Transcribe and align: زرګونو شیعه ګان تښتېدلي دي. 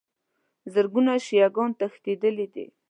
زرګونو 0.73 1.13
شیعه 1.25 1.49
ګان 1.55 1.71
تښتېدلي 1.79 2.47
دي. 2.53 2.65